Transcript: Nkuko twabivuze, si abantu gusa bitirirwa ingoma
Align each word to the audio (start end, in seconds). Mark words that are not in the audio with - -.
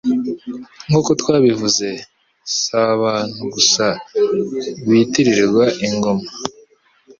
Nkuko 0.87 1.09
twabivuze, 1.21 1.87
si 2.57 2.71
abantu 2.93 3.41
gusa 3.53 3.85
bitirirwa 4.89 5.65
ingoma 5.87 6.27